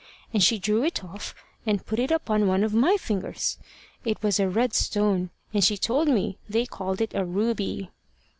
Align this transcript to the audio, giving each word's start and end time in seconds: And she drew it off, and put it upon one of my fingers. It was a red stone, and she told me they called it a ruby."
And 0.33 0.41
she 0.41 0.57
drew 0.57 0.81
it 0.83 1.03
off, 1.03 1.35
and 1.63 1.85
put 1.85 1.99
it 1.99 2.09
upon 2.09 2.47
one 2.47 2.63
of 2.63 2.73
my 2.73 2.97
fingers. 2.97 3.59
It 4.03 4.23
was 4.23 4.39
a 4.39 4.49
red 4.49 4.73
stone, 4.73 5.29
and 5.53 5.63
she 5.63 5.77
told 5.77 6.07
me 6.07 6.39
they 6.49 6.65
called 6.65 7.01
it 7.01 7.13
a 7.13 7.23
ruby." 7.23 7.91